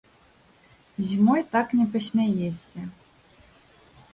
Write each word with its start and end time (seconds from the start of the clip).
Зімой 1.09 1.41
так 1.57 1.67
не 1.81 1.85
пасмяешся. 1.97 2.81